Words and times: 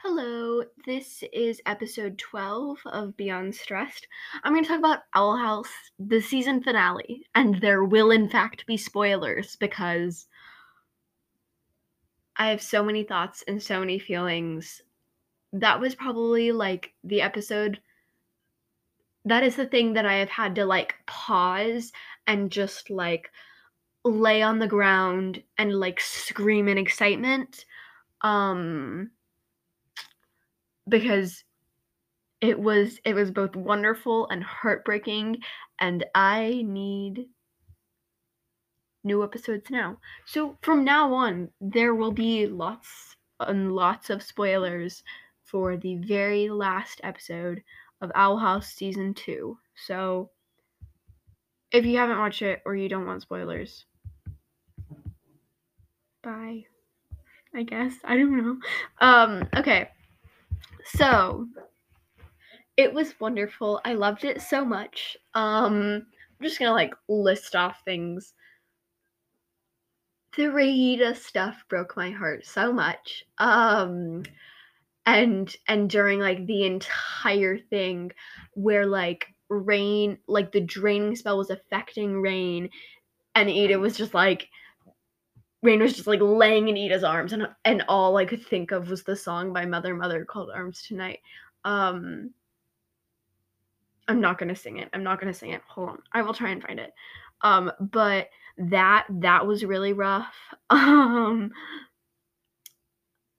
Hello, 0.00 0.62
this 0.84 1.24
is 1.32 1.62
episode 1.64 2.18
12 2.18 2.80
of 2.84 3.16
Beyond 3.16 3.54
Stressed. 3.54 4.06
I'm 4.44 4.52
going 4.52 4.62
to 4.62 4.68
talk 4.68 4.78
about 4.78 5.04
Owl 5.14 5.38
House, 5.38 5.70
the 5.98 6.20
season 6.20 6.62
finale, 6.62 7.26
and 7.34 7.58
there 7.62 7.82
will 7.82 8.10
in 8.10 8.28
fact 8.28 8.66
be 8.66 8.76
spoilers 8.76 9.56
because 9.56 10.26
I 12.36 12.50
have 12.50 12.60
so 12.60 12.84
many 12.84 13.04
thoughts 13.04 13.42
and 13.48 13.60
so 13.60 13.80
many 13.80 13.98
feelings. 13.98 14.82
That 15.54 15.80
was 15.80 15.94
probably 15.94 16.52
like 16.52 16.92
the 17.02 17.22
episode. 17.22 17.80
That 19.24 19.44
is 19.44 19.56
the 19.56 19.66
thing 19.66 19.94
that 19.94 20.04
I 20.04 20.16
have 20.16 20.28
had 20.30 20.54
to 20.56 20.66
like 20.66 20.94
pause 21.06 21.90
and 22.26 22.52
just 22.52 22.90
like 22.90 23.30
lay 24.04 24.42
on 24.42 24.58
the 24.58 24.68
ground 24.68 25.42
and 25.56 25.80
like 25.80 26.00
scream 26.00 26.68
in 26.68 26.76
excitement. 26.76 27.64
Um, 28.20 29.10
because 30.88 31.44
it 32.40 32.58
was 32.58 33.00
it 33.04 33.14
was 33.14 33.30
both 33.30 33.56
wonderful 33.56 34.28
and 34.28 34.42
heartbreaking 34.42 35.38
and 35.80 36.04
I 36.14 36.62
need 36.64 37.26
new 39.04 39.22
episodes 39.22 39.70
now. 39.70 39.98
So 40.26 40.58
from 40.62 40.84
now 40.84 41.14
on 41.14 41.48
there 41.60 41.94
will 41.94 42.12
be 42.12 42.46
lots 42.46 43.16
and 43.40 43.72
lots 43.72 44.10
of 44.10 44.22
spoilers 44.22 45.02
for 45.44 45.76
the 45.76 45.96
very 45.96 46.48
last 46.48 47.00
episode 47.04 47.62
of 48.00 48.10
Owl 48.14 48.36
House 48.36 48.72
season 48.72 49.14
2. 49.14 49.56
So 49.86 50.30
if 51.72 51.86
you 51.86 51.96
haven't 51.98 52.18
watched 52.18 52.42
it 52.42 52.62
or 52.66 52.74
you 52.74 52.88
don't 52.88 53.06
want 53.06 53.22
spoilers, 53.22 53.84
bye. 56.22 56.64
I 57.54 57.62
guess. 57.62 57.94
I 58.04 58.16
don't 58.16 58.36
know. 58.36 58.58
Um 59.00 59.48
okay. 59.56 59.88
So, 60.94 61.48
it 62.76 62.92
was 62.92 63.18
wonderful. 63.20 63.80
I 63.84 63.94
loved 63.94 64.24
it 64.24 64.42
so 64.42 64.64
much. 64.64 65.16
Um, 65.34 66.06
I'm 66.38 66.46
just 66.46 66.58
gonna 66.58 66.72
like 66.72 66.94
list 67.08 67.56
off 67.56 67.82
things. 67.84 68.34
The 70.36 70.50
Raeda 70.50 71.14
stuff 71.14 71.64
broke 71.68 71.96
my 71.96 72.10
heart 72.10 72.44
so 72.44 72.72
much. 72.72 73.24
Um, 73.38 74.24
and 75.06 75.54
and 75.68 75.88
during 75.88 76.20
like 76.20 76.46
the 76.46 76.64
entire 76.64 77.58
thing, 77.58 78.12
where 78.52 78.86
like 78.86 79.26
Raine, 79.48 80.18
like 80.26 80.52
the 80.52 80.60
draining 80.60 81.16
spell 81.16 81.38
was 81.38 81.50
affecting 81.50 82.20
Raine, 82.20 82.68
and 83.34 83.48
Eda 83.48 83.78
was 83.78 83.96
just 83.96 84.12
like 84.12 84.48
Raine 85.62 85.80
was 85.80 85.94
just 85.94 86.06
like 86.06 86.20
laying 86.20 86.68
in 86.68 86.76
Eda's 86.76 87.04
arms, 87.04 87.32
and 87.32 87.48
and 87.64 87.84
all 87.88 88.16
I 88.16 88.24
could 88.24 88.44
think 88.44 88.70
of 88.72 88.90
was 88.90 89.02
the 89.02 89.16
song 89.16 89.52
by 89.52 89.64
Mother 89.66 89.94
Mother 89.94 90.24
called 90.24 90.50
Arms 90.50 90.86
Tonite. 90.88 91.20
Um, 91.64 92.30
I'm 94.08 94.20
not 94.20 94.38
gonna 94.38 94.54
sing 94.56 94.78
it. 94.78 94.88
I'm 94.92 95.02
not 95.02 95.20
gonna 95.20 95.34
sing 95.34 95.50
it. 95.50 95.62
Hold 95.68 95.88
on, 95.90 96.02
I 96.12 96.22
will 96.22 96.34
try 96.34 96.50
and 96.50 96.62
find 96.62 96.78
it. 96.78 96.92
Um, 97.42 97.72
but 97.80 98.28
that 98.58 99.06
that 99.10 99.46
was 99.46 99.64
really 99.64 99.92
rough. 99.92 100.34
Um, 100.70 101.52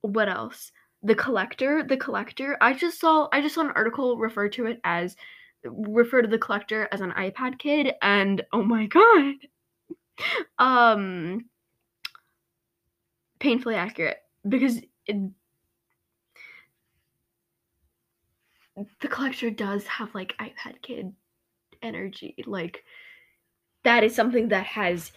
what 0.02 0.30
else? 0.30 0.72
The 1.04 1.16
collector, 1.16 1.84
the 1.84 1.98
collector. 1.98 2.58
I 2.62 2.74
just 2.74 3.00
saw 3.00 3.28
I 3.32 3.42
just 3.42 3.56
saw 3.56 3.62
an 3.62 3.72
article 3.76 4.18
refer 4.18 4.50
to 4.50 4.66
it 4.68 4.80
as 4.84 5.16
refer 5.64 6.22
to 6.22 6.28
the 6.28 6.38
collector 6.38 6.88
as 6.92 7.02
an 7.02 7.12
iPad 7.12 7.60
kid, 7.60 7.94
and 8.02 8.44
oh 8.54 8.64
my 8.64 8.86
god. 8.88 9.36
Um 10.60 11.46
painfully 13.40 13.76
accurate 13.76 14.18
because 14.48 14.80
it, 15.06 15.32
the 19.02 19.08
collector 19.08 19.50
does 19.50 19.86
have 19.88 20.14
like 20.14 20.36
iPad 20.40 20.82
kid 20.82 21.14
energy. 21.82 22.36
Like 22.46 22.84
that 23.84 24.04
is 24.04 24.16
something 24.16 24.50
that 24.50 24.66
has 24.66 25.12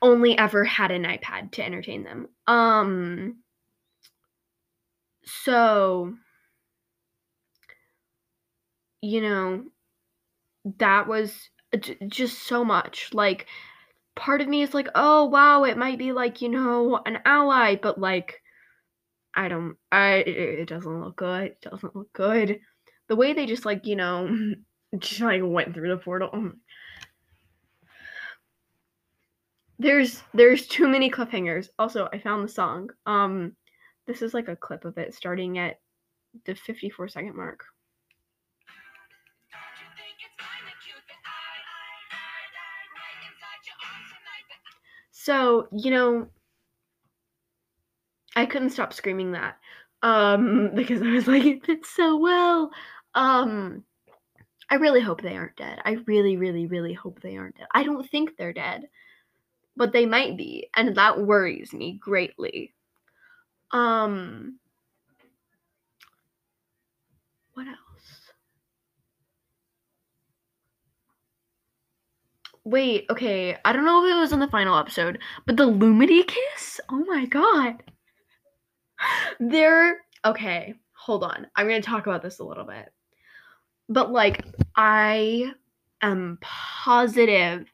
only 0.00 0.36
ever 0.36 0.64
had 0.64 0.90
an 0.90 1.04
iPad 1.04 1.52
to 1.52 1.64
entertain 1.64 2.04
them. 2.04 2.28
Um 2.46 3.36
so 5.24 6.14
you 9.00 9.20
know 9.20 9.64
that 10.78 11.08
was 11.08 11.50
just 12.08 12.40
so 12.40 12.64
much 12.64 13.10
like 13.12 13.46
part 14.14 14.40
of 14.40 14.48
me 14.48 14.62
is 14.62 14.74
like, 14.74 14.88
oh 14.94 15.24
wow, 15.26 15.64
it 15.64 15.76
might 15.76 15.98
be 15.98 16.12
like, 16.12 16.42
you 16.42 16.48
know, 16.48 17.00
an 17.04 17.18
ally, 17.24 17.76
but 17.76 17.98
like 17.98 18.42
I 19.34 19.48
don't 19.48 19.76
I 19.90 20.16
it 20.16 20.68
doesn't 20.68 21.00
look 21.00 21.16
good. 21.16 21.52
It 21.52 21.60
doesn't 21.62 21.96
look 21.96 22.12
good. 22.12 22.60
The 23.08 23.16
way 23.16 23.32
they 23.32 23.46
just 23.46 23.64
like, 23.64 23.86
you 23.86 23.96
know, 23.96 24.54
just 24.98 25.20
like 25.20 25.42
went 25.44 25.74
through 25.74 25.90
the 25.90 25.96
portal. 25.96 26.30
Oh 26.32 26.52
there's 29.78 30.22
there's 30.32 30.66
too 30.68 30.86
many 30.86 31.10
cliffhangers. 31.10 31.68
Also, 31.78 32.08
I 32.12 32.18
found 32.18 32.44
the 32.44 32.52
song. 32.52 32.90
Um 33.06 33.56
this 34.06 34.22
is 34.22 34.34
like 34.34 34.48
a 34.48 34.56
clip 34.56 34.84
of 34.84 34.98
it 34.98 35.14
starting 35.14 35.58
at 35.58 35.80
the 36.44 36.54
54 36.54 37.08
second 37.08 37.36
mark. 37.36 37.64
So, 45.22 45.68
you 45.70 45.92
know, 45.92 46.28
I 48.34 48.46
couldn't 48.46 48.70
stop 48.70 48.92
screaming 48.92 49.32
that. 49.32 49.58
Um, 50.02 50.70
because 50.74 51.02
I 51.02 51.12
was 51.12 51.28
like, 51.28 51.44
it 51.44 51.64
fits 51.64 51.90
so 51.90 52.16
well. 52.16 52.70
Um, 53.14 53.84
I 54.70 54.76
really 54.76 55.00
hope 55.00 55.22
they 55.22 55.36
aren't 55.36 55.56
dead. 55.56 55.80
I 55.84 55.98
really, 56.06 56.36
really, 56.36 56.66
really 56.66 56.94
hope 56.94 57.20
they 57.20 57.36
aren't 57.36 57.56
dead. 57.58 57.68
I 57.74 57.84
don't 57.84 58.08
think 58.08 58.36
they're 58.36 58.52
dead, 58.52 58.88
but 59.76 59.92
they 59.92 60.06
might 60.06 60.36
be, 60.36 60.68
and 60.76 60.96
that 60.96 61.20
worries 61.20 61.72
me 61.72 61.98
greatly. 62.02 62.74
Um, 63.72 64.58
what 67.54 67.66
else? 67.66 68.21
Wait, 72.64 73.06
okay. 73.10 73.56
I 73.64 73.72
don't 73.72 73.84
know 73.84 74.04
if 74.04 74.12
it 74.12 74.18
was 74.18 74.32
in 74.32 74.38
the 74.38 74.48
final 74.48 74.78
episode, 74.78 75.18
but 75.46 75.56
the 75.56 75.66
Lumity 75.66 76.26
kiss? 76.26 76.80
Oh 76.90 77.04
my 77.04 77.26
god. 77.26 77.82
There 79.40 79.98
okay, 80.24 80.74
hold 80.92 81.24
on. 81.24 81.46
I'm 81.56 81.66
going 81.68 81.82
to 81.82 81.86
talk 81.86 82.06
about 82.06 82.22
this 82.22 82.38
a 82.38 82.44
little 82.44 82.64
bit. 82.64 82.92
But 83.88 84.12
like 84.12 84.44
I 84.76 85.52
am 86.02 86.38
positive 86.40 87.66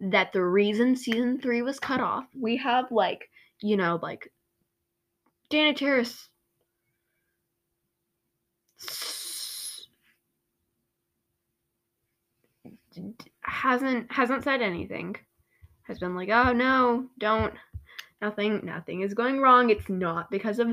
that 0.00 0.32
the 0.32 0.44
reason 0.44 0.96
season 0.96 1.40
3 1.40 1.62
was 1.62 1.78
cut 1.80 2.00
off, 2.00 2.26
we 2.38 2.56
have 2.58 2.90
like, 2.90 3.28
you 3.62 3.76
know, 3.76 3.98
like 4.02 4.30
Dana 5.48 5.72
Terrace 5.74 6.28
hasn't 13.64 14.12
hasn't 14.12 14.44
said 14.44 14.60
anything. 14.60 15.16
Has 15.84 15.98
been 15.98 16.14
like, 16.14 16.28
"Oh 16.28 16.52
no, 16.52 17.08
don't 17.18 17.54
nothing 18.20 18.60
nothing 18.62 19.00
is 19.00 19.14
going 19.14 19.40
wrong. 19.40 19.70
It's 19.70 19.88
not 19.88 20.30
because 20.30 20.58
of 20.58 20.68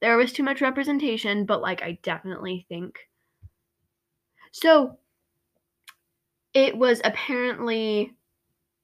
there 0.00 0.16
was 0.16 0.32
too 0.32 0.44
much 0.44 0.60
representation, 0.60 1.44
but 1.44 1.60
like 1.60 1.82
I 1.82 1.98
definitely 2.04 2.64
think 2.68 3.00
so 4.52 4.96
it 6.54 6.78
was 6.78 7.00
apparently 7.04 8.14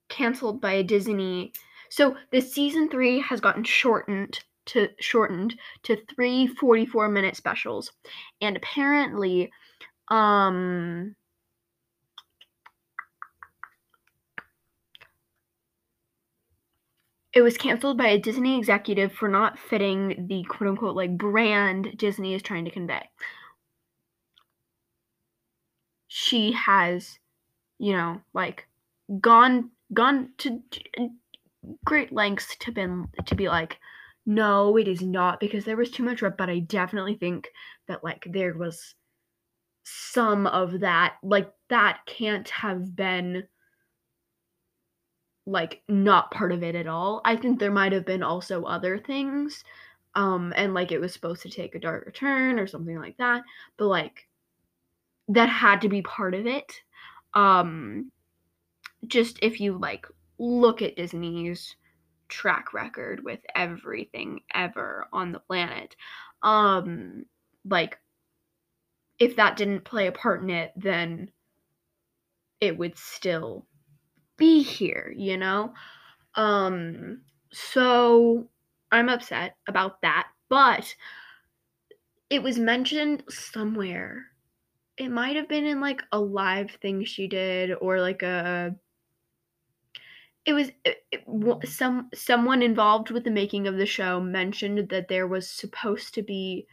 canceled 0.09 0.61
by 0.61 0.83
Disney. 0.83 1.53
So 1.89 2.17
the 2.33 2.41
season 2.41 2.89
3 2.89 3.21
has 3.21 3.41
gotten 3.41 3.65
shortened 3.65 4.41
to 4.67 4.89
shortened 4.99 5.55
to 5.85 5.97
3 6.15 6.49
44 6.49 7.09
minute 7.09 7.37
specials 7.37 7.93
and 8.41 8.57
apparently 8.57 9.51
um 10.09 11.17
it 17.35 17.43
was 17.43 17.57
canceled 17.57 17.97
by 17.99 18.09
a 18.09 18.19
Disney 18.19 18.59
executive 18.59 19.13
for 19.13 19.29
not 19.29 19.59
fitting 19.59 20.27
the 20.29 20.45
quote 20.45 20.69
unquote 20.71 20.97
like 20.97 21.17
brand 21.17 21.97
Disney 21.97 22.35
is 22.35 22.43
trying 22.43 22.65
to 22.65 22.71
convey. 22.71 23.09
She 26.07 26.53
has, 26.53 27.19
you 27.79 27.93
know, 27.93 28.23
like 28.35 28.69
gone 29.21 29.73
gone 29.95 30.33
to 30.39 30.63
great 31.85 32.13
lengths 32.13 32.57
to 32.57 32.73
been 32.73 33.09
to 33.27 33.35
be 33.35 33.49
like 33.49 33.79
no 34.27 34.77
it 34.77 34.89
is 34.89 35.03
not 35.03 35.41
because 35.41 35.65
there 35.65 35.77
was 35.77 35.91
too 35.91 36.03
much 36.03 36.23
rep 36.23 36.37
but 36.37 36.51
i 36.51 36.59
definitely 36.61 37.15
think 37.15 37.49
that 37.89 38.03
like 38.05 38.25
there 38.31 38.55
was 38.55 38.95
some 39.85 40.47
of 40.49 40.81
that 40.81 41.17
like 41.23 41.53
that 41.69 42.01
can't 42.07 42.49
have 42.51 42.95
been 42.97 43.45
like 45.47 45.83
not 45.89 46.31
part 46.31 46.53
of 46.53 46.63
it 46.63 46.75
at 46.75 46.87
all. 46.87 47.21
I 47.25 47.37
think 47.37 47.59
there 47.59 47.73
might 47.73 47.93
have 47.93 48.07
been 48.07 48.23
also 48.23 48.65
other 48.65 48.99
things. 48.99 49.65
Um, 50.15 50.53
and 50.57 50.75
like 50.75 50.93
it 50.93 51.01
was 51.01 51.13
supposed 51.13 51.43
to 51.43 51.51
take 51.51 51.75
a 51.75 51.81
darker 51.81 52.11
turn 52.11 52.59
or 52.59 52.67
something 52.67 52.99
like 52.99 53.17
that. 53.17 53.43
But 53.77 53.87
like 53.87 54.29
that 55.29 55.49
had 55.49 55.81
to 55.83 55.89
be 55.89 56.03
part 56.03 56.35
of 56.35 56.47
it. 56.47 56.73
Um, 57.35 58.13
just 59.07 59.39
if 59.43 59.61
you 59.61 59.79
like 59.79 60.07
look 60.39 60.83
at 60.83 60.97
Disney's 60.97 61.77
track 62.29 62.73
record 62.73 63.25
with 63.25 63.41
everything 63.55 64.41
ever 64.55 65.07
on 65.13 65.33
the 65.33 65.41
planet, 65.41 65.97
um, 66.43 67.25
like 67.65 67.99
if 69.19 69.37
that 69.37 69.57
didn't 69.57 69.85
play 69.85 70.09
a 70.09 70.13
part 70.13 70.43
in 70.43 70.51
it, 70.51 70.73
then 70.77 71.31
it 72.61 72.77
would 72.77 72.97
still 72.97 73.67
be 74.37 74.63
here, 74.63 75.13
you 75.17 75.37
know? 75.37 75.75
Um, 76.35 77.23
so 77.53 78.49
I'm 78.91 79.09
upset 79.09 79.57
about 79.69 80.03
that, 80.03 80.29
but 80.49 80.95
it 82.31 82.43
was 82.43 82.59
mentioned 82.59 83.25
somewhere. 83.29 84.27
It 84.97 85.11
might 85.11 85.37
have 85.37 85.49
been 85.49 85.65
in 85.65 85.81
like 85.81 86.03
a 86.13 86.19
live 86.19 86.71
thing 86.83 87.05
she 87.05 87.27
did 87.27 87.73
or 87.81 88.01
like 88.01 88.23
a 88.23 88.75
it 90.45 90.53
was 90.55 90.71
it, 90.85 91.05
it, 91.13 91.69
some 91.69 92.11
someone 92.15 92.63
involved 92.63 93.11
with 93.11 93.25
the 93.25 93.31
making 93.31 93.69
of 93.69 93.77
the 93.77 93.87
show 93.87 94.21
mentioned 94.21 94.89
that 94.89 95.09
there 95.09 95.27
was 95.27 95.49
supposed 95.49 96.15
to 96.15 96.23
be 96.23 96.67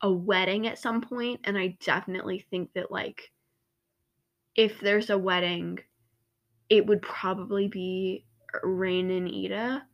a 0.00 0.10
wedding 0.10 0.66
at 0.66 0.78
some 0.78 1.00
point 1.00 1.40
and 1.44 1.58
I 1.58 1.76
definitely 1.84 2.46
think 2.50 2.72
that 2.74 2.90
like 2.90 3.30
if 4.54 4.80
there's 4.80 5.10
a 5.10 5.18
wedding 5.18 5.80
it 6.68 6.86
would 6.86 7.02
probably 7.02 7.68
be 7.68 8.24
Raine 8.62 9.10
and 9.10 9.28
Eda. 9.28 9.84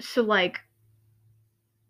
So 0.00 0.22
like 0.22 0.60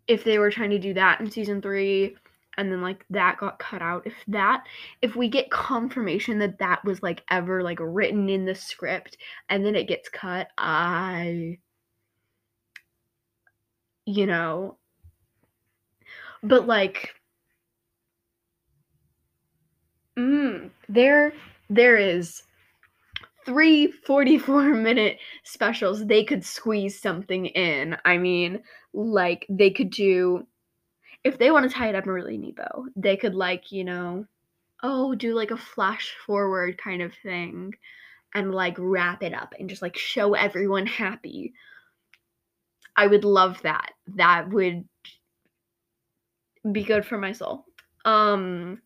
if 0.07 0.23
they 0.23 0.39
were 0.39 0.51
trying 0.51 0.69
to 0.69 0.79
do 0.79 0.93
that 0.93 1.19
in 1.19 1.29
season 1.29 1.61
3 1.61 2.15
and 2.57 2.71
then 2.71 2.81
like 2.81 3.05
that 3.09 3.37
got 3.37 3.59
cut 3.59 3.81
out 3.81 4.05
if 4.05 4.13
that 4.27 4.63
if 5.01 5.15
we 5.15 5.27
get 5.27 5.51
confirmation 5.51 6.39
that 6.39 6.57
that 6.59 6.83
was 6.83 7.03
like 7.03 7.23
ever 7.29 7.61
like 7.61 7.77
written 7.81 8.29
in 8.29 8.45
the 8.45 8.55
script 8.55 9.17
and 9.49 9.65
then 9.65 9.75
it 9.75 9.87
gets 9.87 10.09
cut 10.09 10.47
i 10.57 11.57
you 14.05 14.25
know 14.25 14.77
but 16.41 16.65
like 16.65 17.13
mm, 20.17 20.69
there 20.89 21.33
there 21.69 21.97
is 21.97 22.43
three 23.45 23.91
44 23.91 24.63
minute 24.75 25.19
specials 25.43 26.05
they 26.05 26.23
could 26.23 26.43
squeeze 26.43 26.99
something 26.99 27.47
in. 27.47 27.97
I 28.05 28.17
mean 28.17 28.61
like 28.93 29.45
they 29.49 29.69
could 29.69 29.89
do 29.89 30.45
if 31.23 31.37
they 31.37 31.51
want 31.51 31.69
to 31.69 31.75
tie 31.75 31.89
it 31.89 31.95
up 31.95 32.05
in 32.05 32.11
really 32.11 32.37
neat 32.37 32.57
they 32.95 33.17
could 33.17 33.35
like 33.35 33.71
you 33.71 33.83
know 33.83 34.25
oh 34.83 35.13
do 35.15 35.35
like 35.35 35.51
a 35.51 35.57
flash 35.57 36.15
forward 36.25 36.77
kind 36.77 37.01
of 37.01 37.13
thing 37.21 37.73
and 38.33 38.53
like 38.53 38.75
wrap 38.77 39.23
it 39.23 39.33
up 39.33 39.53
and 39.59 39.69
just 39.69 39.81
like 39.81 39.97
show 39.97 40.33
everyone 40.33 40.85
happy. 40.85 41.53
I 42.95 43.07
would 43.07 43.23
love 43.23 43.61
that. 43.61 43.91
That 44.15 44.49
would 44.49 44.87
be 46.71 46.83
good 46.83 47.05
for 47.05 47.17
my 47.17 47.31
soul. 47.31 47.65
Um 48.05 48.81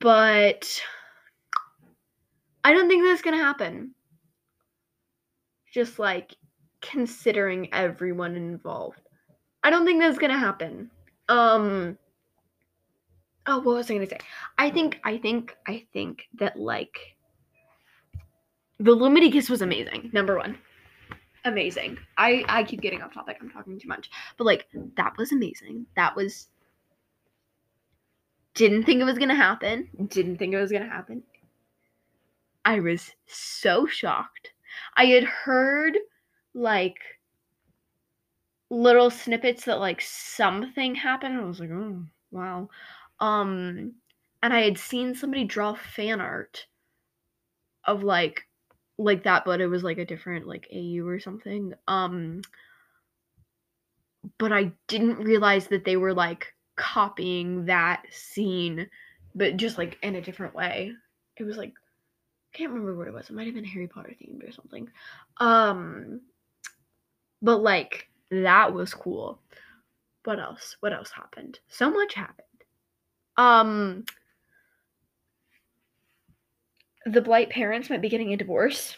but 0.00 0.80
I 2.64 2.72
don't 2.72 2.88
think 2.88 3.04
that's 3.04 3.22
gonna 3.22 3.38
happen. 3.38 3.94
Just 5.72 5.98
like 5.98 6.36
considering 6.80 7.72
everyone 7.72 8.36
involved. 8.36 9.00
I 9.62 9.70
don't 9.70 9.86
think 9.86 10.00
that's 10.00 10.18
gonna 10.18 10.38
happen. 10.38 10.90
Um 11.28 11.98
Oh, 13.46 13.58
what 13.58 13.74
was 13.76 13.90
I 13.90 13.94
gonna 13.94 14.06
say? 14.06 14.18
I 14.58 14.70
think 14.70 15.00
I 15.04 15.18
think 15.18 15.56
I 15.66 15.86
think 15.92 16.28
that 16.34 16.58
like 16.58 17.16
the 18.78 18.94
Lumity 18.94 19.32
Kiss 19.32 19.50
was 19.50 19.62
amazing. 19.62 20.10
Number 20.12 20.36
one. 20.36 20.58
Amazing. 21.44 21.98
I 22.16 22.44
I 22.48 22.62
keep 22.62 22.80
getting 22.80 23.02
off 23.02 23.14
topic. 23.14 23.38
I'm 23.40 23.50
talking 23.50 23.78
too 23.78 23.88
much. 23.88 24.10
But 24.36 24.44
like 24.44 24.66
that 24.96 25.14
was 25.18 25.32
amazing. 25.32 25.86
That 25.96 26.14
was 26.14 26.48
didn't 28.54 28.84
think 28.84 29.00
it 29.00 29.04
was 29.04 29.18
gonna 29.18 29.34
happen. 29.34 29.88
Didn't 30.08 30.36
think 30.36 30.54
it 30.54 30.60
was 30.60 30.70
gonna 30.70 30.88
happen. 30.88 31.24
I 32.64 32.80
was 32.80 33.12
so 33.26 33.86
shocked. 33.86 34.52
I 34.96 35.06
had 35.06 35.24
heard 35.24 35.98
like 36.54 36.98
little 38.70 39.10
snippets 39.10 39.64
that 39.66 39.78
like 39.80 40.00
something 40.00 40.94
happened. 40.94 41.38
I 41.38 41.44
was 41.44 41.60
like, 41.60 41.70
oh 41.70 42.04
wow. 42.30 42.68
Um 43.20 43.94
and 44.42 44.52
I 44.52 44.60
had 44.62 44.78
seen 44.78 45.14
somebody 45.14 45.44
draw 45.44 45.74
fan 45.74 46.20
art 46.20 46.66
of 47.84 48.02
like 48.02 48.46
like 48.98 49.24
that, 49.24 49.44
but 49.44 49.60
it 49.60 49.66
was 49.66 49.82
like 49.82 49.98
a 49.98 50.04
different 50.04 50.46
like 50.46 50.66
AU 50.72 51.04
or 51.06 51.18
something. 51.20 51.74
Um 51.88 52.42
but 54.38 54.52
I 54.52 54.72
didn't 54.86 55.18
realize 55.18 55.66
that 55.68 55.84
they 55.84 55.96
were 55.96 56.14
like 56.14 56.54
copying 56.76 57.66
that 57.66 58.04
scene, 58.10 58.88
but 59.34 59.56
just 59.56 59.78
like 59.78 59.98
in 60.02 60.14
a 60.16 60.20
different 60.20 60.54
way. 60.54 60.92
It 61.36 61.44
was 61.44 61.56
like 61.56 61.72
can't 62.52 62.70
remember 62.70 62.96
what 62.96 63.08
it 63.08 63.14
was. 63.14 63.30
It 63.30 63.34
might 63.34 63.46
have 63.46 63.54
been 63.54 63.64
Harry 63.64 63.88
Potter 63.88 64.14
themed 64.20 64.46
or 64.48 64.52
something. 64.52 64.88
Um 65.38 66.20
but 67.40 67.58
like 67.58 68.08
that 68.30 68.72
was 68.72 68.94
cool. 68.94 69.40
What 70.24 70.38
else? 70.38 70.76
What 70.80 70.92
else 70.92 71.10
happened? 71.10 71.58
So 71.68 71.90
much 71.90 72.14
happened. 72.14 72.46
Um 73.36 74.04
the 77.06 77.20
Blight 77.20 77.50
parents 77.50 77.90
might 77.90 78.02
be 78.02 78.08
getting 78.08 78.32
a 78.32 78.36
divorce. 78.36 78.96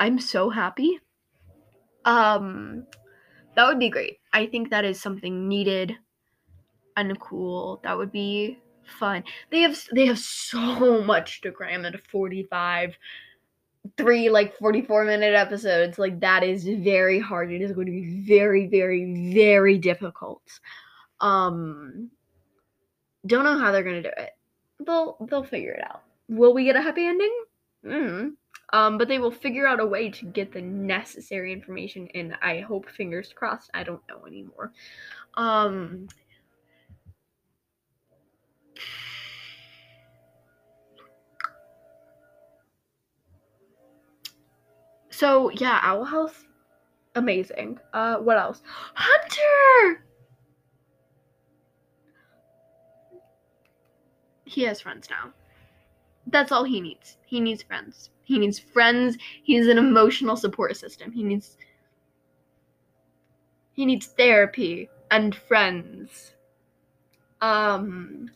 I'm 0.00 0.18
so 0.18 0.50
happy. 0.50 0.98
Um 2.04 2.86
that 3.56 3.68
would 3.68 3.78
be 3.78 3.90
great. 3.90 4.18
I 4.32 4.46
think 4.46 4.70
that 4.70 4.84
is 4.84 5.00
something 5.00 5.48
needed 5.48 5.96
and 6.96 7.18
cool. 7.20 7.80
That 7.84 7.96
would 7.96 8.12
be 8.12 8.58
fun. 8.86 9.24
They 9.50 9.60
have 9.60 9.78
they 9.92 10.06
have 10.06 10.18
so 10.18 11.02
much 11.04 11.40
to 11.42 11.52
cram 11.52 11.84
into 11.84 11.98
45 12.10 12.96
three 13.96 14.30
like 14.30 14.56
44 14.56 15.04
minute 15.04 15.34
episodes. 15.34 15.98
Like 15.98 16.20
that 16.20 16.42
is 16.42 16.64
very 16.64 17.20
hard. 17.20 17.52
It 17.52 17.62
is 17.62 17.72
going 17.72 17.86
to 17.86 17.92
be 17.92 18.22
very 18.26 18.66
very 18.66 19.32
very 19.34 19.78
difficult. 19.78 20.42
Um 21.20 22.10
don't 23.26 23.44
know 23.44 23.58
how 23.58 23.72
they're 23.72 23.82
going 23.82 24.02
to 24.02 24.10
do 24.10 24.14
it. 24.16 24.30
They'll 24.84 25.16
they'll 25.28 25.44
figure 25.44 25.72
it 25.72 25.84
out. 25.84 26.02
Will 26.28 26.54
we 26.54 26.64
get 26.64 26.76
a 26.76 26.82
happy 26.82 27.06
ending? 27.06 27.44
Mm. 27.84 28.32
Um, 28.72 28.98
but 28.98 29.08
they 29.08 29.18
will 29.18 29.30
figure 29.30 29.66
out 29.66 29.78
a 29.78 29.86
way 29.86 30.10
to 30.10 30.24
get 30.24 30.52
the 30.52 30.62
necessary 30.62 31.52
information 31.52 32.08
and 32.14 32.34
I 32.42 32.60
hope 32.60 32.88
fingers 32.90 33.32
crossed. 33.34 33.70
I 33.74 33.84
don't 33.84 34.02
know 34.08 34.26
anymore. 34.26 34.72
Um 35.34 36.08
So 45.16 45.48
yeah, 45.50 45.78
Owl 45.82 46.04
House, 46.04 46.44
amazing. 47.14 47.78
Uh, 47.92 48.16
what 48.16 48.36
else? 48.36 48.62
Hunter. 48.94 50.04
He 54.44 54.62
has 54.62 54.80
friends 54.80 55.08
now. 55.08 55.32
That's 56.26 56.50
all 56.50 56.64
he 56.64 56.80
needs. 56.80 57.16
He 57.26 57.38
needs 57.38 57.62
friends. 57.62 58.10
He 58.24 58.38
needs 58.40 58.58
friends. 58.58 59.16
He 59.44 59.54
needs 59.54 59.68
an 59.68 59.78
emotional 59.78 60.36
support 60.36 60.76
system. 60.76 61.12
He 61.12 61.22
needs. 61.22 61.58
He 63.72 63.86
needs 63.86 64.06
therapy 64.06 64.88
and 65.12 65.32
friends. 65.32 66.32
Um. 67.40 68.30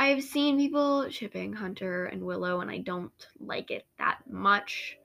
I've 0.00 0.24
seen 0.24 0.56
people 0.56 1.10
shipping 1.10 1.52
Hunter 1.52 2.06
and 2.06 2.22
Willow, 2.22 2.62
and 2.62 2.70
I 2.70 2.78
don't 2.78 3.12
like 3.38 3.70
it 3.70 3.84
that 3.98 4.20
much. 4.26 4.96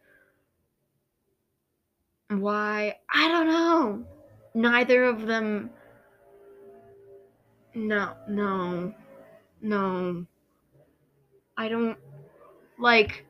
Why? 2.29 2.95
I 3.13 3.27
don't 3.27 3.47
know. 3.47 4.05
Neither 4.53 5.03
of 5.03 5.27
them. 5.27 5.69
No, 7.73 8.13
no, 8.29 8.93
no. 9.61 10.25
I 11.57 11.67
don't 11.67 11.97
like. 12.79 13.25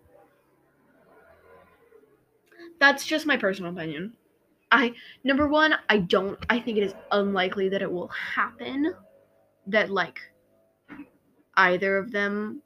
That's 2.80 3.08
just 3.08 3.26
my 3.26 3.38
personal 3.38 3.72
opinion. 3.72 4.14
I 4.72 4.94
number 5.24 5.48
one, 5.48 5.74
I 5.90 5.98
don't. 5.98 6.38
I 6.48 6.60
think 6.60 6.78
it 6.78 6.84
is 6.84 6.94
unlikely 7.12 7.70
that 7.70 7.82
it 7.82 7.92
will 7.92 8.10
happen. 8.10 8.94
That 9.66 9.90
like 9.90 10.22
either 11.58 11.98
of 11.98 12.12
them 12.12 12.62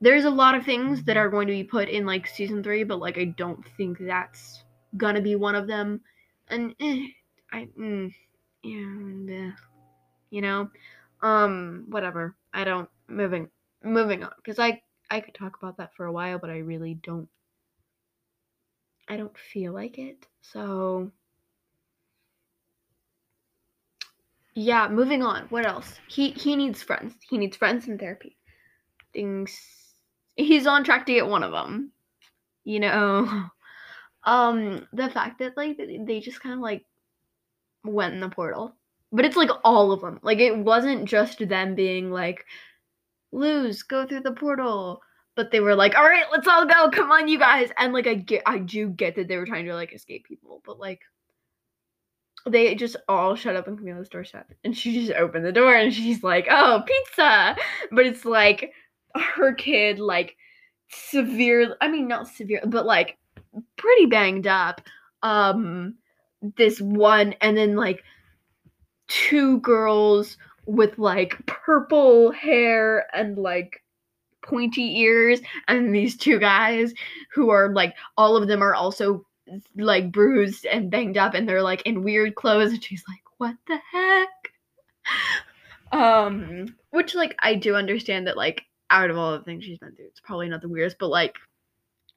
there's 0.00 0.24
a 0.24 0.30
lot 0.30 0.54
of 0.54 0.64
things 0.64 1.04
that 1.04 1.16
are 1.16 1.28
going 1.28 1.46
to 1.46 1.52
be 1.52 1.64
put 1.64 1.88
in 1.88 2.06
like 2.06 2.26
season 2.26 2.62
three, 2.62 2.84
but 2.84 2.98
like 2.98 3.18
I 3.18 3.24
don't 3.24 3.66
think 3.76 3.98
that's 3.98 4.64
gonna 4.96 5.20
be 5.22 5.36
one 5.36 5.54
of 5.54 5.66
them. 5.66 6.00
And 6.48 6.74
eh, 6.80 7.08
I, 7.52 7.68
mm, 7.78 8.12
yeah, 8.62 9.52
you 10.30 10.40
know, 10.42 10.70
um, 11.22 11.86
whatever. 11.88 12.36
I 12.52 12.64
don't 12.64 12.88
moving 13.08 13.48
moving 13.82 14.22
on 14.24 14.32
because 14.36 14.58
I 14.58 14.82
I 15.10 15.20
could 15.20 15.34
talk 15.34 15.56
about 15.56 15.76
that 15.78 15.94
for 15.94 16.06
a 16.06 16.12
while, 16.12 16.38
but 16.38 16.50
I 16.50 16.58
really 16.58 16.94
don't. 17.02 17.28
I 19.08 19.16
don't 19.16 19.36
feel 19.38 19.72
like 19.72 19.98
it. 19.98 20.26
So 20.42 21.10
yeah, 24.56 24.88
moving 24.88 25.22
on. 25.22 25.42
What 25.50 25.66
else? 25.66 26.00
He 26.08 26.30
he 26.30 26.56
needs 26.56 26.82
friends. 26.82 27.14
He 27.28 27.36
needs 27.36 27.58
friends 27.58 27.88
and 27.88 28.00
therapy. 28.00 28.38
Things. 29.12 29.54
He's 30.34 30.66
on 30.66 30.82
track 30.82 31.04
to 31.06 31.12
get 31.12 31.26
one 31.26 31.42
of 31.42 31.52
them. 31.52 31.92
You 32.64 32.80
know. 32.80 33.44
Um, 34.28 34.88
the 34.92 35.08
fact 35.08 35.38
that 35.38 35.56
like 35.56 35.76
they 35.78 36.18
just 36.18 36.40
kind 36.40 36.52
of 36.52 36.58
like 36.58 36.84
went 37.84 38.14
in 38.14 38.18
the 38.18 38.28
portal, 38.28 38.74
but 39.12 39.24
it's 39.24 39.36
like 39.36 39.50
all 39.62 39.92
of 39.92 40.00
them. 40.00 40.18
Like 40.20 40.40
it 40.40 40.58
wasn't 40.58 41.04
just 41.04 41.48
them 41.48 41.76
being 41.76 42.10
like, 42.10 42.44
lose, 43.30 43.84
go 43.84 44.04
through 44.04 44.22
the 44.22 44.32
portal." 44.32 45.00
But 45.36 45.52
they 45.52 45.60
were 45.60 45.76
like, 45.76 45.96
"All 45.96 46.02
right, 46.02 46.24
let's 46.32 46.48
all 46.48 46.66
go. 46.66 46.90
Come 46.90 47.12
on, 47.12 47.28
you 47.28 47.38
guys." 47.38 47.70
And 47.78 47.92
like 47.92 48.08
I 48.08 48.14
get, 48.14 48.42
I 48.46 48.58
do 48.58 48.88
get 48.88 49.14
that 49.14 49.28
they 49.28 49.36
were 49.36 49.46
trying 49.46 49.66
to 49.66 49.74
like 49.76 49.94
escape 49.94 50.24
people, 50.24 50.60
but 50.66 50.80
like 50.80 51.02
they 52.48 52.74
just 52.74 52.96
all 53.08 53.34
shut 53.34 53.56
up 53.56 53.68
on 53.68 53.76
Camila's 53.76 54.08
doorstep. 54.08 54.52
And 54.64 54.76
she 54.76 55.04
just 55.04 55.12
opened 55.18 55.44
the 55.44 55.52
door 55.52 55.74
and 55.74 55.92
she's 55.92 56.22
like, 56.22 56.46
oh, 56.50 56.82
pizza. 56.86 57.56
But 57.90 58.06
it's 58.06 58.24
like 58.24 58.72
her 59.14 59.54
kid, 59.54 59.98
like, 59.98 60.36
severe, 60.88 61.76
I 61.80 61.88
mean, 61.88 62.06
not 62.08 62.28
severe, 62.28 62.62
but 62.64 62.86
like 62.86 63.18
pretty 63.76 64.06
banged 64.06 64.46
up. 64.46 64.80
Um, 65.22 65.94
this 66.56 66.80
one, 66.80 67.34
and 67.40 67.56
then 67.56 67.74
like 67.74 68.04
two 69.08 69.58
girls 69.60 70.36
with 70.66 70.98
like 70.98 71.44
purple 71.46 72.30
hair 72.30 73.06
and 73.12 73.36
like 73.38 73.82
pointy 74.42 75.00
ears, 75.00 75.40
and 75.66 75.92
these 75.92 76.16
two 76.16 76.38
guys 76.38 76.94
who 77.32 77.50
are 77.50 77.72
like, 77.72 77.96
all 78.16 78.36
of 78.36 78.46
them 78.46 78.62
are 78.62 78.74
also 78.74 79.25
like 79.76 80.12
bruised 80.12 80.66
and 80.66 80.90
banged 80.90 81.16
up 81.16 81.34
and 81.34 81.48
they're 81.48 81.62
like 81.62 81.82
in 81.82 82.02
weird 82.02 82.34
clothes 82.34 82.72
and 82.72 82.82
she's 82.82 83.04
like 83.08 83.20
what 83.38 83.56
the 83.66 83.78
heck? 83.92 84.28
Um 85.92 86.74
which 86.90 87.14
like 87.14 87.36
i 87.40 87.54
do 87.54 87.74
understand 87.74 88.26
that 88.26 88.36
like 88.36 88.62
out 88.90 89.10
of 89.10 89.18
all 89.18 89.32
the 89.32 89.44
things 89.44 89.64
she's 89.64 89.78
been 89.78 89.94
through 89.94 90.06
it's 90.06 90.20
probably 90.20 90.48
not 90.48 90.62
the 90.62 90.68
weirdest 90.68 90.96
but 90.98 91.08
like 91.08 91.36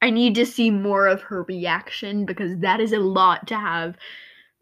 i 0.01 0.09
need 0.09 0.35
to 0.35 0.45
see 0.45 0.71
more 0.71 1.07
of 1.07 1.21
her 1.21 1.43
reaction 1.43 2.25
because 2.25 2.57
that 2.59 2.79
is 2.79 2.93
a 2.93 2.99
lot 2.99 3.45
to 3.47 3.55
have 3.55 3.97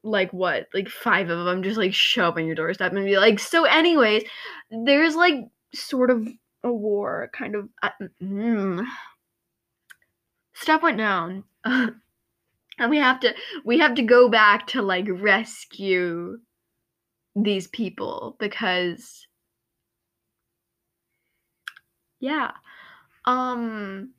like 0.03 0.31
what 0.33 0.67
like 0.73 0.89
five 0.89 1.29
of 1.29 1.45
them 1.45 1.63
just 1.63 1.77
like 1.77 1.93
show 1.93 2.27
up 2.27 2.37
on 2.37 2.45
your 2.45 2.55
doorstep 2.55 2.93
and 2.93 3.05
be 3.05 3.17
like 3.17 3.39
so 3.39 3.65
anyways 3.65 4.23
there's 4.85 5.15
like 5.15 5.35
sort 5.73 6.09
of 6.09 6.27
a 6.63 6.71
war 6.71 7.29
kind 7.33 7.55
of 7.55 7.69
uh, 7.83 7.89
mm, 8.21 8.85
stuff 10.53 10.81
went 10.81 10.97
down 10.97 11.43
and 12.79 12.89
we 12.89 12.97
have 12.97 13.19
to 13.21 13.33
we 13.65 13.79
have 13.79 13.95
to 13.95 14.01
go 14.01 14.29
back 14.29 14.67
to 14.67 14.81
like 14.81 15.07
rescue 15.09 16.37
these 17.35 17.67
people 17.67 18.35
because 18.39 19.27
yeah. 22.19 22.51
Um 23.25 24.11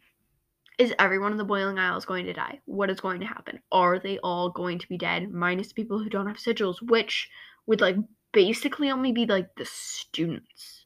is 0.78 0.94
everyone 0.98 1.32
in 1.32 1.38
the 1.38 1.44
boiling 1.44 1.78
isles 1.78 2.04
going 2.04 2.26
to 2.26 2.32
die? 2.32 2.60
What 2.66 2.88
is 2.88 3.00
going 3.00 3.20
to 3.20 3.26
happen? 3.26 3.58
Are 3.72 3.98
they 3.98 4.18
all 4.18 4.50
going 4.50 4.78
to 4.78 4.88
be 4.88 4.96
dead 4.96 5.32
minus 5.32 5.72
people 5.72 5.98
who 5.98 6.08
don't 6.08 6.28
have 6.28 6.36
sigils 6.36 6.80
which 6.80 7.28
would 7.66 7.80
like 7.80 7.96
basically 8.32 8.90
only 8.90 9.12
be 9.12 9.26
like 9.26 9.54
the 9.56 9.64
students. 9.64 10.84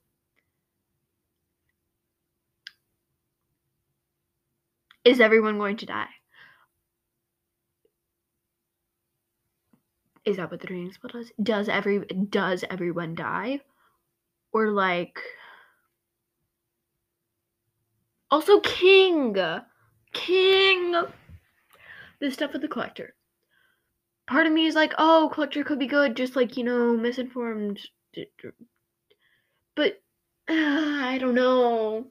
Is 5.04 5.20
everyone 5.20 5.58
going 5.58 5.76
to 5.78 5.86
die 5.86 6.08
is 10.24 10.36
that 10.36 10.50
what 10.50 10.60
the 10.60 10.66
draining 10.66 10.92
spell 10.92 11.10
does? 11.12 11.32
Does 11.42 11.68
every 11.68 12.00
does 12.06 12.64
everyone 12.70 13.14
die? 13.14 13.60
Or 14.52 14.70
like 14.70 15.18
also 18.30 18.60
King. 18.60 19.36
King. 20.12 21.04
The 22.20 22.30
stuff 22.30 22.52
with 22.52 22.62
the 22.62 22.68
collector. 22.68 23.14
Part 24.26 24.46
of 24.46 24.52
me 24.52 24.66
is 24.66 24.74
like, 24.74 24.94
oh, 24.98 25.30
collector 25.32 25.64
could 25.64 25.78
be 25.78 25.86
good, 25.86 26.16
just 26.16 26.36
like, 26.36 26.56
you 26.56 26.64
know, 26.64 26.96
misinformed. 26.96 27.80
But 29.74 30.00
uh, 30.48 30.52
I 30.54 31.18
don't 31.20 31.34
know. 31.34 32.06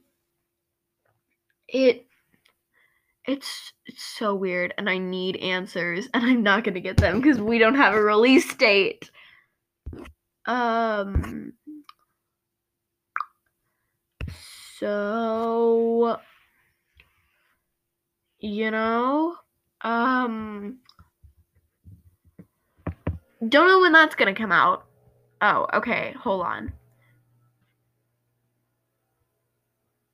It 1.67 2.05
it's 3.25 3.73
it's 3.85 4.03
so 4.03 4.35
weird 4.35 4.73
and 4.77 4.89
I 4.89 4.97
need 4.97 5.37
answers 5.37 6.07
and 6.13 6.23
I'm 6.25 6.43
not 6.43 6.63
going 6.63 6.73
to 6.75 6.81
get 6.81 6.97
them 6.97 7.21
cuz 7.21 7.39
we 7.39 7.57
don't 7.59 7.75
have 7.75 7.93
a 7.93 8.01
release 8.01 8.53
date. 8.55 9.09
Um 10.45 11.53
so 14.79 16.19
you 18.39 18.71
know, 18.71 19.35
um 19.81 20.79
don't 23.47 23.67
know 23.67 23.79
when 23.81 23.91
that's 23.91 24.15
going 24.15 24.33
to 24.33 24.39
come 24.39 24.51
out. 24.51 24.85
Oh, 25.41 25.67
okay, 25.73 26.15
hold 26.19 26.41
on. 26.41 26.73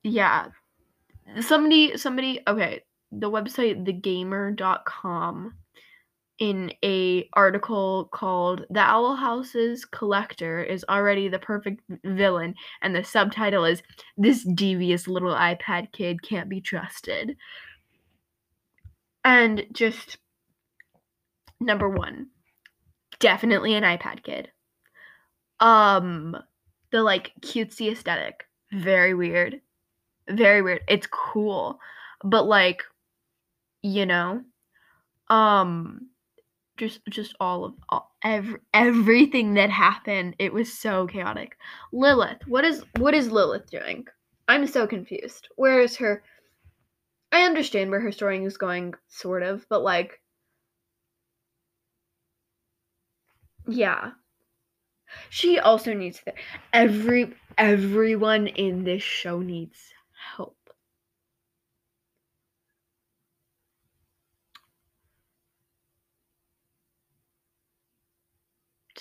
Yeah. 0.04 0.48
Somebody 1.42 1.98
somebody 1.98 2.42
okay, 2.48 2.84
the 3.12 3.30
website 3.30 3.86
thegamer.com 3.86 5.54
in 6.40 6.72
a 6.84 7.28
article 7.34 8.10
called 8.12 8.66
The 8.70 8.80
Owl 8.80 9.16
House's 9.16 9.86
Collector 9.86 10.64
is 10.64 10.86
already 10.88 11.30
the 11.30 11.40
perfect 11.40 11.82
villain 12.04 12.54
and 12.82 12.96
the 12.96 13.04
subtitle 13.04 13.66
is 13.66 13.82
This 14.18 14.44
devious 14.44 15.08
little 15.08 15.34
iPad 15.34 15.92
kid 15.92 16.22
can't 16.22 16.50
be 16.50 16.62
trusted. 16.62 17.38
And 19.26 19.66
just 19.74 20.18
number 21.60 21.90
1, 21.90 22.28
definitely 23.20 23.74
an 23.74 23.84
iPad 23.84 24.24
kid. 24.24 24.52
Um 25.60 26.38
the 26.92 27.02
like 27.02 27.34
cutesy 27.42 27.92
aesthetic, 27.92 28.46
very 28.72 29.14
weird. 29.14 29.60
Very 30.30 30.62
weird. 30.62 30.82
It's 30.88 31.08
cool. 31.08 31.80
But 32.24 32.46
like 32.46 32.84
you 33.88 34.06
know? 34.06 34.44
Um 35.30 36.10
just 36.78 37.02
just 37.10 37.36
all 37.40 37.66
of 37.66 37.74
all, 37.90 38.16
every, 38.24 38.60
everything 38.74 39.56
that 39.56 39.70
happened 39.70 40.36
it 40.40 40.54
was 40.54 40.72
so 40.72 41.08
chaotic. 41.08 41.58
Lilith 41.92 42.46
what 42.48 42.66
is 42.66 42.84
what 42.98 43.14
is 43.14 43.32
lilith 43.32 43.70
doing? 43.70 44.06
I'm 44.48 44.68
so 44.68 44.88
confused. 44.88 45.48
Where 45.56 45.82
is 45.82 45.98
her 45.98 46.24
i 47.32 47.42
understand 47.44 47.92
where 47.92 48.00
her 48.00 48.12
story 48.12 48.44
is 48.44 48.58
going 48.58 48.94
sort 49.10 49.44
of 49.44 49.66
but 49.70 49.82
like 49.84 50.22
yeah. 53.68 54.12
She 55.30 55.60
also 55.60 55.94
needs 55.94 56.20
th- 56.24 56.38
every 56.74 57.34
everyone 57.58 58.48
in 58.48 58.84
this 58.84 59.04
show 59.04 59.40
needs 59.40 59.78
help 60.36 60.57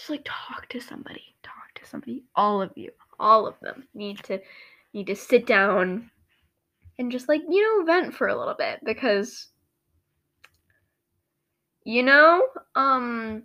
just 0.06 0.10
like 0.10 0.24
talk 0.24 0.68
to 0.68 0.80
somebody 0.80 1.34
talk 1.42 1.74
to 1.74 1.84
somebody 1.84 2.22
all 2.36 2.62
of 2.62 2.70
you 2.76 2.92
all 3.18 3.46
of 3.46 3.54
them. 3.60 3.84
Need 3.92 4.22
to 4.24 4.40
need 4.94 5.08
to 5.08 5.16
sit 5.16 5.46
down 5.46 6.10
and 6.98 7.10
just 7.10 7.28
like 7.28 7.42
you 7.48 7.62
know 7.62 7.84
vent 7.84 8.14
for 8.14 8.28
a 8.28 8.38
little 8.38 8.54
bit 8.54 8.78
because 8.84 9.48
you 11.84 12.04
know 12.04 12.46
um 12.76 13.42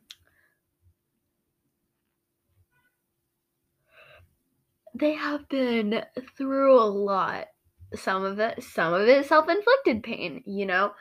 they 4.93 5.13
have 5.13 5.49
been 5.49 6.03
through 6.37 6.79
a 6.79 6.83
lot. 6.83 7.47
Some 7.95 8.23
of 8.23 8.39
it 8.39 8.63
some 8.63 8.93
of 8.93 9.07
it 9.07 9.25
self-inflicted 9.25 10.03
pain 10.03 10.43
you 10.45 10.67
know 10.67 10.91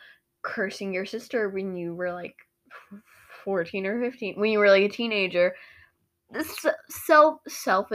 cursing 0.42 0.94
your 0.94 1.04
sister 1.04 1.50
when 1.50 1.76
you 1.76 1.94
were 1.94 2.12
like 2.12 2.36
14 3.44 3.86
or 3.86 4.00
15 4.00 4.38
when 4.38 4.50
you 4.50 4.58
were 4.58 4.70
like 4.70 4.84
a 4.84 4.88
teenager 4.88 5.54
this 6.30 6.66
self 6.88 7.40
self 7.48 7.88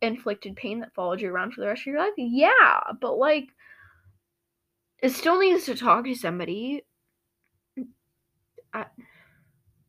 inflicted 0.00 0.56
pain 0.56 0.80
that 0.80 0.94
followed 0.94 1.20
you 1.20 1.30
around 1.30 1.52
for 1.52 1.60
the 1.60 1.66
rest 1.66 1.82
of 1.82 1.86
your 1.86 1.98
life 1.98 2.12
yeah 2.16 2.80
but 3.00 3.16
like 3.16 3.48
it 5.00 5.10
still 5.10 5.38
needs 5.38 5.64
to 5.66 5.74
talk 5.74 6.04
to 6.04 6.14
somebody. 6.14 6.84
I, 8.74 8.86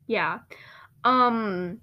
yeah. 0.07 0.39
Um 1.03 1.79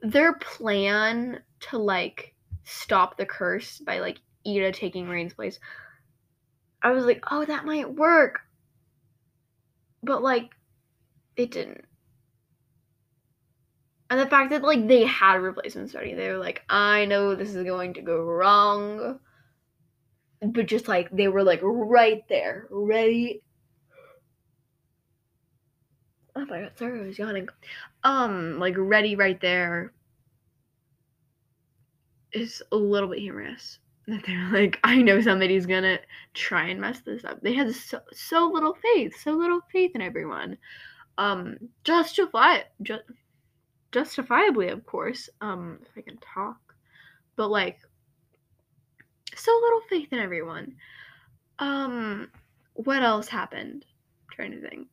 their 0.00 0.34
plan 0.34 1.40
to 1.60 1.78
like 1.78 2.34
stop 2.64 3.16
the 3.16 3.26
curse 3.26 3.78
by 3.78 3.98
like 3.98 4.18
Eda 4.44 4.72
taking 4.72 5.08
Raine's 5.08 5.34
place. 5.34 5.58
I 6.82 6.92
was 6.92 7.04
like, 7.04 7.22
"Oh, 7.30 7.44
that 7.44 7.64
might 7.66 7.94
work." 7.94 8.40
But 10.02 10.22
like 10.22 10.50
it 11.36 11.50
didn't. 11.50 11.84
And 14.10 14.18
the 14.18 14.26
fact 14.26 14.50
that 14.50 14.62
like 14.62 14.88
they 14.88 15.04
had 15.04 15.36
a 15.36 15.40
replacement 15.40 15.90
study, 15.90 16.14
they 16.14 16.28
were 16.30 16.38
like, 16.38 16.62
I 16.68 17.04
know 17.04 17.34
this 17.34 17.54
is 17.54 17.64
going 17.64 17.94
to 17.94 18.02
go 18.02 18.22
wrong. 18.22 19.18
But 20.40 20.66
just 20.66 20.88
like 20.88 21.10
they 21.10 21.28
were 21.28 21.42
like 21.42 21.60
right 21.62 22.22
there, 22.28 22.68
ready. 22.70 23.42
Oh 26.34 26.46
my 26.46 26.62
god, 26.62 26.72
sorry, 26.76 27.00
I 27.00 27.06
was 27.06 27.18
yawning. 27.18 27.48
Um, 28.04 28.58
like 28.58 28.74
ready 28.78 29.16
right 29.16 29.40
there 29.40 29.92
is 32.32 32.62
a 32.72 32.76
little 32.76 33.08
bit 33.08 33.18
humorous. 33.18 33.78
That 34.06 34.24
they're 34.26 34.48
like, 34.52 34.78
I 34.84 35.02
know 35.02 35.20
somebody's 35.20 35.66
gonna 35.66 35.98
try 36.32 36.68
and 36.68 36.80
mess 36.80 37.00
this 37.00 37.24
up. 37.24 37.42
They 37.42 37.52
had 37.52 37.74
so 37.74 38.00
so 38.12 38.50
little 38.50 38.74
faith, 38.94 39.20
so 39.20 39.32
little 39.32 39.60
faith 39.72 39.92
in 39.94 40.00
everyone. 40.00 40.56
Um, 41.18 41.56
justify 41.82 42.60
just 42.80 43.02
justifiably, 43.92 44.68
of 44.68 44.84
course, 44.86 45.28
um, 45.40 45.78
if 45.82 45.88
I 45.96 46.00
can 46.02 46.18
talk, 46.18 46.58
but 47.36 47.48
like, 47.48 47.78
so 49.34 49.52
little 49.62 49.82
faith 49.88 50.12
in 50.12 50.18
everyone. 50.18 50.74
Um, 51.58 52.30
what 52.74 53.02
else 53.02 53.28
happened? 53.28 53.84
I'm 53.84 54.34
trying 54.34 54.52
to 54.52 54.68
think. 54.68 54.88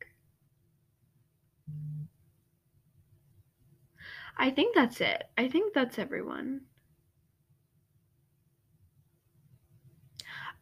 I 4.38 4.50
think 4.50 4.76
that's 4.76 5.02
it. 5.02 5.24
I 5.38 5.48
think 5.48 5.74
that's 5.74 5.98
everyone. 5.98 6.62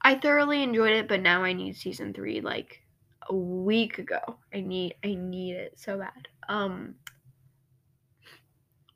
I 0.01 0.15
thoroughly 0.15 0.61
enjoyed 0.61 0.91
it, 0.91 1.07
but 1.07 1.21
now 1.21 1.43
I 1.43 1.53
need 1.53 1.77
season 1.77 2.13
three 2.13 2.41
like 2.41 2.81
a 3.29 3.35
week 3.35 3.99
ago. 3.99 4.19
I 4.53 4.59
need 4.61 4.95
I 5.03 5.15
need 5.15 5.55
it 5.55 5.79
so 5.79 5.97
bad. 5.97 6.27
Um 6.49 6.95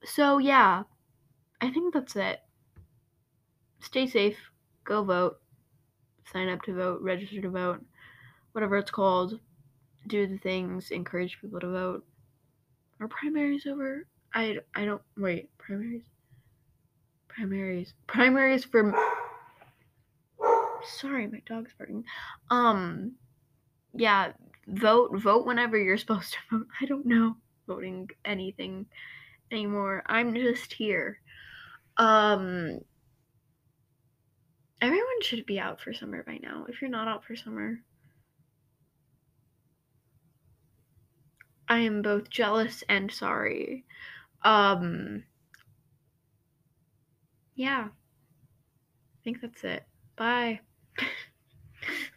so 0.07 0.37
yeah, 0.37 0.83
I 1.61 1.71
think 1.71 1.93
that's 1.93 2.15
it. 2.15 2.39
Stay 3.81 4.07
safe. 4.07 4.37
Go 4.83 5.03
vote. 5.03 5.37
Sign 6.31 6.49
up 6.49 6.61
to 6.63 6.73
vote. 6.73 7.01
Register 7.01 7.41
to 7.41 7.49
vote. 7.49 7.83
Whatever 8.53 8.77
it's 8.77 8.91
called. 8.91 9.39
Do 10.07 10.25
the 10.25 10.37
things. 10.37 10.91
Encourage 10.91 11.39
people 11.41 11.59
to 11.59 11.69
vote. 11.69 12.05
Are 12.99 13.07
primaries 13.07 13.65
over? 13.67 14.07
I, 14.33 14.57
I 14.75 14.85
don't. 14.85 15.01
Wait. 15.17 15.49
Primaries? 15.57 16.03
Primaries. 17.27 17.93
Primaries 18.07 18.63
for. 18.63 18.95
Sorry, 20.99 21.27
my 21.27 21.41
dog's 21.45 21.73
barking. 21.77 22.03
Um. 22.49 23.13
Yeah. 23.93 24.31
Vote. 24.67 25.17
Vote 25.17 25.45
whenever 25.45 25.77
you're 25.77 25.97
supposed 25.97 26.33
to 26.33 26.57
vote. 26.57 26.67
I 26.81 26.85
don't 26.85 27.05
know 27.05 27.35
voting 27.67 28.09
anything 28.23 28.85
anymore. 29.51 30.03
I'm 30.05 30.33
just 30.33 30.73
here. 30.73 31.19
Um 31.97 32.79
everyone 34.81 35.21
should 35.21 35.45
be 35.45 35.59
out 35.59 35.81
for 35.81 35.93
summer 35.93 36.23
by 36.23 36.39
now. 36.41 36.65
If 36.69 36.81
you're 36.81 36.89
not 36.89 37.07
out 37.07 37.25
for 37.25 37.35
summer, 37.35 37.79
I 41.67 41.79
am 41.79 42.01
both 42.01 42.29
jealous 42.29 42.83
and 42.87 43.11
sorry. 43.11 43.85
Um 44.43 45.23
yeah. 47.55 47.87
I 47.89 49.23
think 49.23 49.41
that's 49.41 49.63
it. 49.63 49.83
Bye. 50.15 50.61